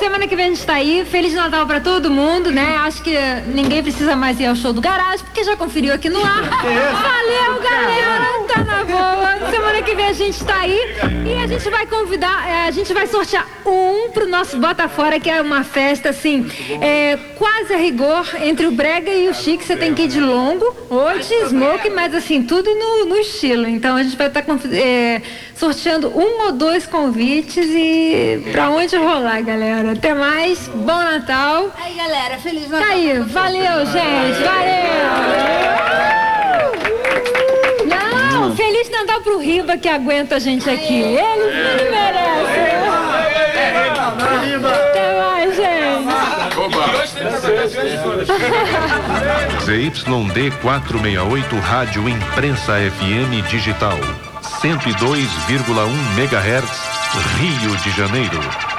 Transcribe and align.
semana 0.00 0.26
que 0.26 0.34
vem 0.34 0.46
a 0.46 0.48
gente 0.48 0.64
tá 0.64 0.74
aí. 0.74 1.04
Feliz 1.04 1.34
Natal 1.34 1.66
pra 1.66 1.78
todo 1.78 2.10
mundo, 2.10 2.50
né? 2.50 2.78
Acho 2.78 3.02
que 3.02 3.14
ninguém 3.46 3.82
precisa 3.82 4.16
mais 4.16 4.40
ir 4.40 4.46
ao 4.46 4.56
show 4.56 4.72
do 4.72 4.80
Garage, 4.80 5.22
porque 5.22 5.44
já 5.44 5.56
conferiu 5.58 5.92
aqui 5.92 6.08
no 6.08 6.24
ar. 6.24 6.42
Valeu, 6.42 7.62
galera! 7.62 8.30
Tá 8.48 8.64
na 8.64 8.84
boa. 8.84 9.50
Semana 9.50 9.79
que 9.90 9.96
vem 9.96 10.06
a 10.06 10.12
gente 10.12 10.44
tá 10.44 10.60
aí 10.60 10.78
e 11.26 11.42
a 11.42 11.48
gente 11.48 11.68
vai 11.68 11.84
convidar, 11.84 12.48
é, 12.48 12.68
a 12.68 12.70
gente 12.70 12.94
vai 12.94 13.08
sortear 13.08 13.44
um 13.66 14.10
pro 14.10 14.28
nosso 14.28 14.56
Bota 14.56 14.88
Fora, 14.88 15.18
que 15.18 15.28
é 15.28 15.42
uma 15.42 15.64
festa, 15.64 16.10
assim, 16.10 16.48
é, 16.80 17.18
quase 17.36 17.74
a 17.74 17.76
rigor 17.76 18.24
entre 18.40 18.66
o 18.66 18.70
Brega 18.70 19.10
e 19.10 19.28
o 19.28 19.34
Chique. 19.34 19.64
Você 19.64 19.76
tem 19.76 19.92
que 19.92 20.02
ir 20.02 20.08
de 20.08 20.20
longo 20.20 20.64
ou 20.88 21.18
de 21.18 21.48
smoke, 21.48 21.90
mas 21.90 22.14
assim, 22.14 22.44
tudo 22.44 22.72
no, 22.72 23.06
no 23.06 23.16
estilo. 23.16 23.66
Então 23.66 23.96
a 23.96 24.02
gente 24.04 24.16
vai 24.16 24.28
estar 24.28 24.42
tá, 24.42 24.54
é, 24.72 25.22
sorteando 25.56 26.08
um 26.16 26.46
ou 26.46 26.52
dois 26.52 26.86
convites 26.86 27.66
e 27.68 28.48
pra 28.52 28.70
onde 28.70 28.94
rolar, 28.96 29.42
galera. 29.42 29.92
Até 29.92 30.14
mais, 30.14 30.68
bom 30.68 30.86
Natal. 30.86 31.74
Aí, 31.76 31.96
galera, 31.96 32.38
feliz 32.38 32.68
Natal. 32.68 32.86
Tá 32.86 32.94
aí, 32.94 33.18
valeu, 33.18 33.86
gente, 33.86 34.44
valeu. 34.44 34.89
Natal 39.00 39.22
pro 39.22 39.38
Riba 39.38 39.78
que 39.78 39.88
aguenta 39.88 40.36
a 40.36 40.38
gente 40.38 40.68
aqui. 40.68 41.00
Ele, 41.00 41.18
ele 41.18 41.90
merece. 41.90 42.60
Até 44.58 45.20
mais, 45.20 45.56
gente. 45.56 45.80
ZYD 49.64 50.50
468 50.60 51.58
Rádio 51.60 52.08
Imprensa 52.08 52.74
FM 52.74 53.48
Digital. 53.48 53.98
102,1 54.42 55.88
MHz, 56.18 56.70
Rio 57.38 57.76
de 57.76 57.90
Janeiro. 57.92 58.69